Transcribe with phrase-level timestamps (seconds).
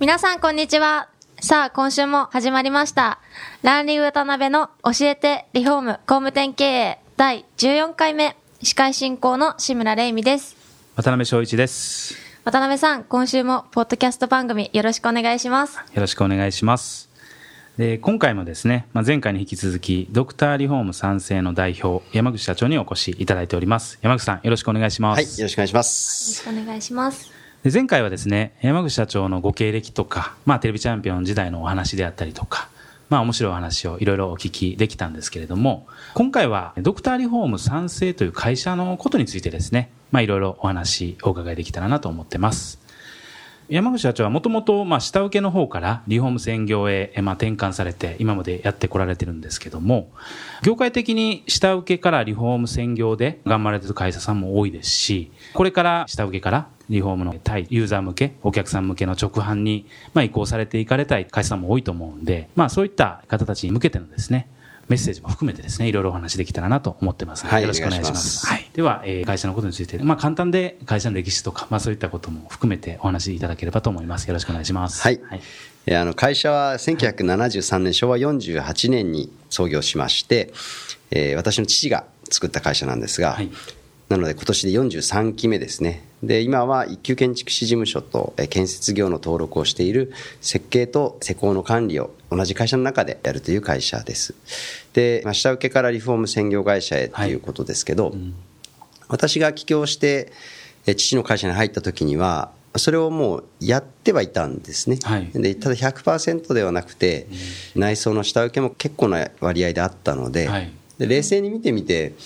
[0.00, 1.08] 皆さんこんにちは
[1.40, 3.20] さあ今週も始まりました
[3.62, 10.56] ランリグ渡辺の教えてリフォーム工務店経営第14回目司会進行の志村玲美です
[10.96, 12.16] 渡辺翔一です。
[12.44, 17.08] 渡辺さん今週もポッドキャスト番組よろしくお願いしますよろしくお願いします。
[17.76, 24.00] で今回もですね、まあ、前回に引き続き、ドクターリフォーム賛成の代表、山口社長にお越しいただいております。
[24.02, 25.18] 山口さん、よろしくお願いします。
[25.18, 26.34] はい、よろしくお願いしまよろす。
[26.34, 32.68] しくお願いしますで前回はですね、山口社長のご経歴とか、まあ、テレビチャンピオン時代のお話であったりとか、
[33.08, 42.78] まあ、面白いお話をいろいろお聞きできたんですけれども、今回はドクターリフォーム賛成という会社のことについてですね、まあ、いろいろお話お伺いできたらなと思ってます。
[43.68, 50.08] 山口社長はもともと、下請けの方からリフォーム専業へ、まあ、転換されて、今までやってこられてるんですけども、
[50.62, 64.48] 業界的に下請けからリフォーム専業で頑張られてる会社さんも多いですし、これから下請けからリフォームの対ユーザー向け、お客さん向けの直販に、まあ、移行されていかれたい会社さんも多いと思うんで、まあ、そういった方たちに向けてのですね、
[64.88, 68.46] メッセージも含めてですね、いろいろお話できたらなと思ってますので、はいよろしくお願いします。
[68.46, 68.70] はい。
[68.72, 74.26] では、えー会社のことについて、まあ、簡単で会社の歴史とか、まあ、そういったことも含めてお話しいただければと思います。
[74.26, 75.02] よろしくお願いします。
[75.02, 75.40] はいはい。
[75.86, 80.52] えーあの会社は1973年、昭和48年に創業しまして、
[81.10, 83.50] えー私の父が作った会社なんですが、はい
[84.08, 86.07] なので今年で43期目ですね。
[86.22, 94.34] で、今は一級建築士事務所とえー建設業の登録をしている設計と施工の管理を同じ会社の中でやるという会社です。
[94.94, 98.14] で、まあ下請けからリフォーム専業会社へということですけど、
[99.08, 100.32] 私が起業して
[100.86, 105.30] え父の会社に入った時にはそれをもうやってはいたんですね、はい。
[105.32, 107.28] でただ100%ではなくて、
[107.76, 110.70] 内装の下請けも結構な割合であったので,、はい。
[110.98, 112.16] で冷静に見てみて、うん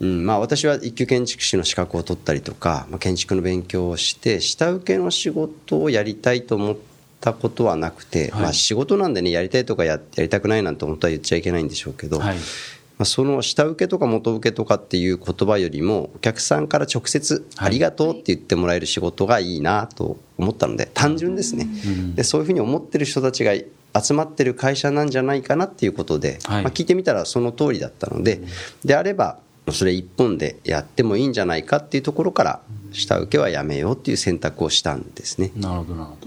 [0.00, 6.76] まあ、私は一級建築士の資格を取ったりとか、まあ、建築の勉強をして下請けの仕事をやりたいと思っ
[7.20, 8.42] たことはなくて、はい。
[8.42, 12.36] まあ、仕事なんでねやりたいとかややりたくないなんて本当は言っちゃいけないんでしょうけど、はい。
[12.36, 17.68] まあ、その下請けとか元請けとかっていう言葉よりもお客さんから直接「はい。
[17.68, 21.68] ありがとう」って言ってもらえる仕事がいいなと思ったので単純ですね。
[22.14, 26.62] でそういうふうに思ってる人たちが集まってる会社なんじゃないかなっていうことで、はい。
[26.62, 28.40] まあ、聞いてみたらその通りだったので
[28.82, 29.38] であれば
[29.72, 32.60] それ一本でやってもいいんじゃないかっていうところから
[32.92, 35.50] 下請けはやめようっていう選択をしたんですね。
[35.56, 36.26] なるほど、なるほど。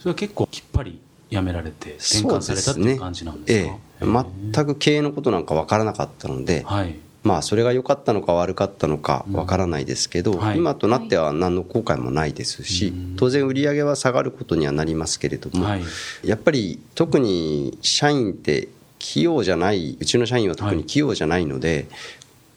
[0.00, 1.00] それは結構きっぱり
[1.30, 3.78] やめられて、転換されたっていう感じなんですか？
[4.00, 4.06] ええ、
[4.52, 6.94] 全く経営のことなんか分からなかったので、はい。
[7.22, 10.58] まあそれが良かったのか悪かったのかわからないですけど、うんはい。
[10.58, 15.82] 今となっては何の後悔もないですし、当然売り上げは下がることにはなりますけれども、はい。
[16.22, 18.68] やっぱり特に社員って
[18.98, 21.88] 器用じゃないうちの社員は特に器用じゃないので、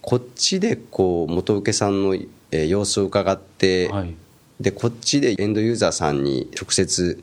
[0.10, 4.16] こっちでこう元請けさんのえー様子を伺って、はい。
[4.62, 7.22] でこっちでエンドユーザーさんに直接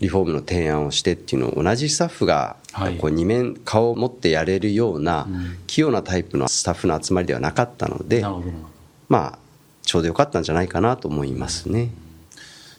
[0.00, 5.26] リフォームの提案をしてっていうのを同じスタッフがはいこう二面顔を持ってやれるような
[5.66, 8.22] 器用なタイプのスタッフの集まりではなかったので。
[9.08, 9.38] まあ
[9.82, 11.90] ちょうどよかったんじゃないかなと思いますね。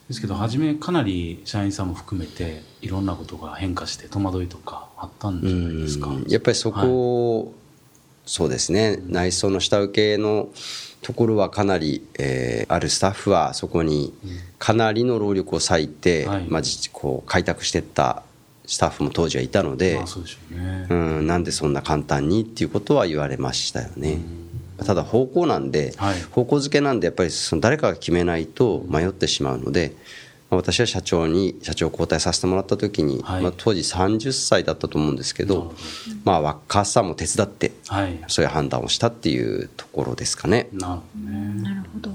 [0.07, 6.09] ですけど、初めかなり社員さんも含めて、いろんなことが変化して戸惑いとかあったんじゃないですか？
[6.09, 7.53] うんやっぱりそこを、
[8.29, 8.99] そうですね。
[9.07, 10.49] 内装の下請けの
[11.01, 14.13] ところはかなり、えーあるスタッフはそこに
[14.59, 16.45] かなりの労力を割いて、はい。
[16.47, 18.21] まあ、実こう開拓していった
[18.67, 20.87] スタッフも当時はいたので、まあそうでしょうね。
[20.91, 24.19] うん、なんでそんな簡単にっていうことは言われましたよね。
[24.85, 26.21] ただ方向なんで、はい。
[26.21, 29.99] 方向づけなんでやっぱりその誰かが決めないと迷ってしまうので、まあ
[30.49, 35.73] 私は社長に社長交代させてもらった時に、はいまあ、当時30歳だったと思うんですけど
[36.23, 38.19] まあ若さも手伝ってはい。
[38.27, 40.69] そういう判断をしたっていうところですかね。
[40.71, 41.61] なるほどね。
[41.61, 42.11] なるほど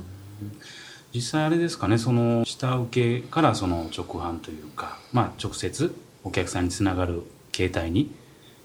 [1.15, 5.95] 実際あれですかねその下請けからその直販というか、まあ、直接
[6.25, 7.23] お客さんにつながる
[7.53, 8.13] 形態に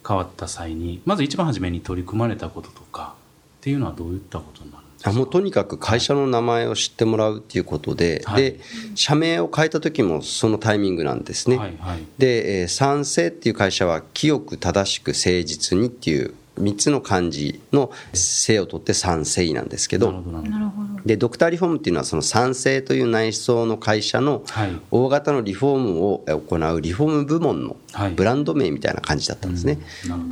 [0.07, 3.13] 変わった際にまず一番初めに取り組まれたこととか
[3.59, 5.09] っていうのはどういったことになるんですか？
[5.11, 8.41] あもうとにかく会社の名前を知ってもらうっていうことで、はい。
[8.41, 8.59] で
[8.95, 11.57] 社名を変えた時もそのタイミングなんですね。
[11.57, 12.03] はいはい。
[12.17, 20.12] で、えー賛成っていう会社は清く正しく誠実にっていう3つの漢字の「性」を取って賛成なんですけど。
[20.12, 20.59] なるほどなるほど。
[20.59, 20.89] なるほど。
[21.05, 24.44] でドクターリフォームっていうのはその賛成という内装の会社の
[24.91, 27.77] 大型のリフォームを行うリフォーム部門の
[28.17, 29.79] ブランド名みたいな感じだったんですね。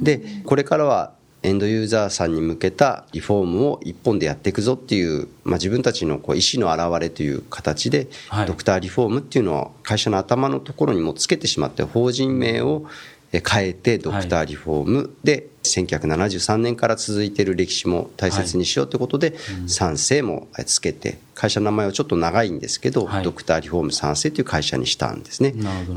[0.02, 1.14] でこれからは
[1.48, 8.10] エンドユーザーさんに向けたリフォームを一本でやっていくぞっていう、まあ、自分たちのこう意思の表れという形で、
[8.46, 12.86] ドクターリフォームっていうのは会社の頭のところにもつけてしまって法人名を
[13.32, 15.16] 変えてドクターリフォーム。
[15.24, 19.36] で1973年から続いている歴史も大切にしようということで
[19.68, 25.54] 賛成もつけて会社の名前はちょっと長いんですけどドクターリフォーム賛成という会社にしたんですね。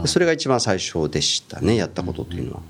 [0.07, 2.61] それが一番最初でしたねやったことというのは。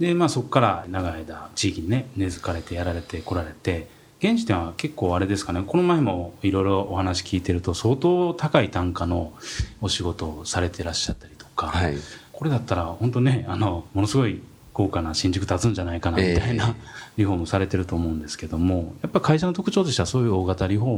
[0.00, 3.86] でまあそこから長い間地域にね根付かれてやられてこられて
[4.18, 5.62] 現時点は結構あれですかね。
[5.66, 9.32] この前もいろいろお話聞いてると相当高い単価の
[9.80, 11.96] お仕事をされてらっしゃったりとか、はい、
[12.32, 14.42] これだったら本当ねあのものすごい
[14.74, 16.74] 豪華な新宿建つんじゃないかなみたいな、えー、
[17.18, 20.96] リフォームされてると思うんですけどもやっぱ会社の特徴としてはそういう大型リフォー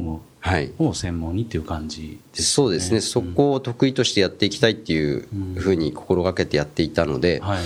[0.81, 7.59] ムを専門にっていう感じです、ね、そうですね、そこを得意としてやっていきたいっていうふうに心がけてやっていたので、うんはい、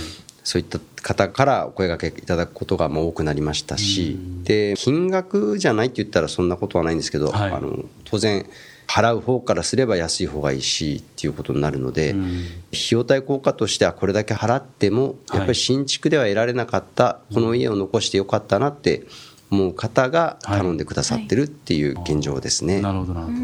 [0.47, 8.47] そういった方からお声がけいただくことが多くなりましたし、うん、で金額じゃないって言ったらそんなことはないんですけど、はい、あの当然
[8.87, 12.21] 払う方からすれば安い方がいいしっていうことになるので、うん、
[12.73, 19.05] 費用対効果としてはこれだけ払ってもやっぱり新築では得られなかったこの家を残してよかったなって
[19.51, 22.81] 思う方が頼んでくださってるっていう現状ですね。
[22.81, 23.39] なるほどなるほど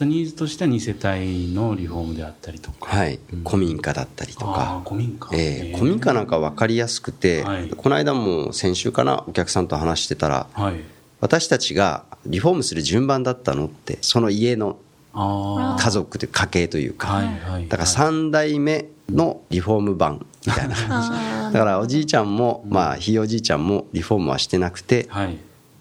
[0.00, 4.82] ニーズとしては2世帯のリフォームであったりとか、はい、古民家だったりとか。
[4.86, 10.80] 古民家、えー、古民家なんか分かりやすくて、はい、この間も先週かなお客さんと話してたら、はい、
[11.20, 14.78] 私たちがリフォームする順番だったのってその家の
[15.14, 17.22] 家族という家系というか、
[17.68, 20.74] だから3代目のリフォーム版みたいな。
[20.88, 25.06] 感じだからおじいちゃんも、まあ、ひいおじいちゃんもリフォームはしてなくて、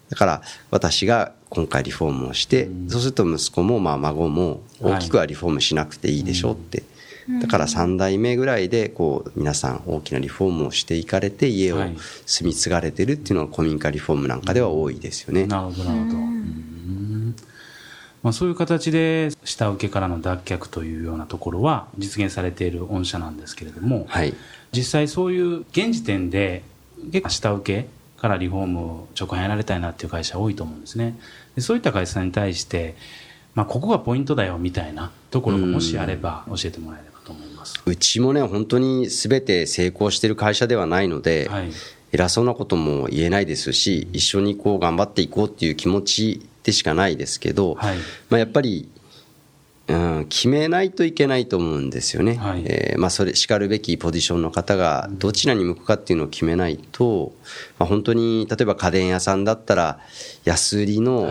[0.10, 6.84] だから私が今回リフォームをして、そうすると息子もまあ孫も大きくはリフォームしなくていいでしょうって、
[7.42, 11.78] だから3代目ぐらいでこう皆さん大きなリフォームをしていかれて家を
[12.26, 15.46] 住み継がれてるっていうのが古民家リフォームなんかでは多いですよね。
[15.46, 16.18] なるほどなるほど、
[18.24, 24.34] まあ、そういう形で下請けからの脱却というようなところは実現されている御社なんですけれども、はい、
[24.72, 26.64] 実際そういう現時点で
[27.12, 31.18] 結構下請けからリフォームを直販やられたいなっていう会社多いと思うんですね。
[31.56, 32.96] でそういった会社に対して、
[33.56, 37.82] まあ、ここがポイントだよみたいなところがもしあれば教えてもらえればと思います。
[37.84, 41.72] うちもね本当に全て成功してる会社ではないので、はい、
[42.12, 47.98] 偉そうなことも言えないですし一緒にこう頑張っていこうっていう気持ちでしかないですけど、はい、
[48.30, 48.88] まあ、やっぱり、
[49.92, 57.34] うん、決めないといけないと思うんですよね、はい、えー、まあ、それしかるべきポジションの方がどちらに向くかっていうのを決めないと、
[57.78, 60.00] まあ、本当に例えば家電屋さんだったら
[60.46, 61.30] 安売りの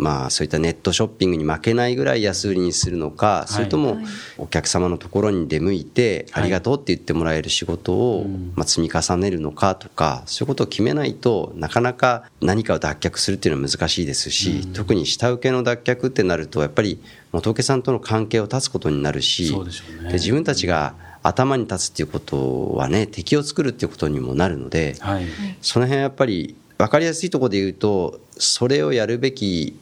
[0.00, 3.98] まあ、そういったネットショッピングに負けないぐらい安売りにするのか、それとも
[4.38, 16.98] お客様のところに出向いて、ありがとうって言ってもらえる仕事を、まあ、積み重ねるのかとか、そういうことを決めないとなかなか何かを脱却するっていうのは難しいですし、特に下請けの脱却ってなると、やっぱり
[17.32, 19.54] 元請さんとの関係を断つことになるし、
[20.04, 25.24] で自分たちが頭に立つっていうことはね敵を作るっていうことにもなるので、はい、
[25.60, 29.76] その辺やっぱり分かりやすいところで言うとそれをやるべき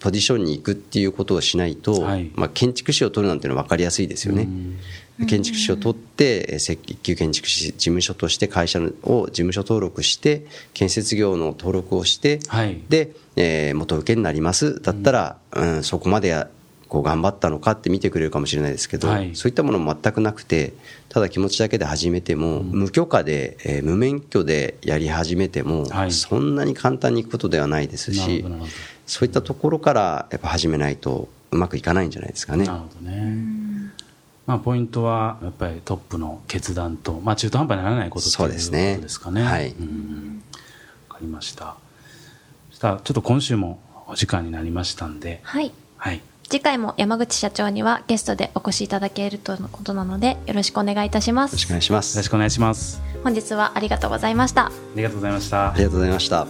[0.00, 4.48] ポジションに行くっていうことをしないと、はい、まあ、建築士を取るなんていうのは分かりやすいですよね。
[5.26, 14.80] 建築士を取って設計建築士事務所として会社を事務所登録して建設業の登録をして、はい、で、えー、元請けになります。
[14.80, 16.46] だったら、うん、そこまで
[16.90, 20.72] こう頑張ったのかって見てくれるかもしれないですけど、はい、そういったものも全くなくて
[21.08, 28.44] ただ気持ちだけで始めても、うん、無許可で、えー、無免許でやり始めても、はい、そんなに簡単にいくことではないですし。
[29.10, 32.64] そういったところからやっぱ始めないとうまくいかないんじゃないですかね。
[32.64, 33.90] なるほどね。
[34.46, 39.42] まあ、ポイントはやっぱりトップの決断と、まあ、中途半端にならないことということですかね。
[39.42, 39.66] はい。
[39.66, 39.74] わ
[41.08, 41.74] かりました。
[42.70, 45.72] そしたらちょっと今週もお時間になりましたんで、はい。
[45.96, 46.22] はい。
[46.48, 51.52] 次回も山口社長にはゲストでお越しいただけるとのことなのでよろしくお願いいたします。
[51.52, 52.16] よろしくお願いします。
[52.16, 53.02] よろしくお願いします。
[53.24, 54.66] 本日はありがとうございました。
[54.66, 55.72] ありがとうございました。
[55.72, 56.46] ありがとうございました。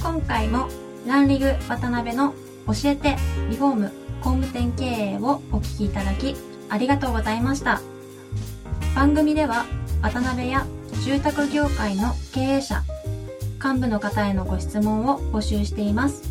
[0.00, 0.68] 今回も
[1.06, 2.32] ランリグ渡辺の
[2.66, 3.16] 教えて
[3.50, 6.34] リフォーム工務店経営をお聞きいただき
[6.68, 7.80] ありがとうございました。
[8.94, 9.66] 番組では
[10.02, 10.66] 渡辺や
[11.04, 12.82] 住宅業界の経営者
[13.62, 16.22] 幹部の方へのご質問を募集しています。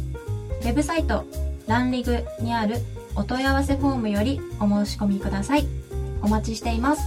[0.61, 1.25] ウェブサイト
[1.67, 2.77] ランリグにある
[3.15, 5.67] お問い合わせフォームよりお申し込みください。
[6.21, 7.03] お待ちしています。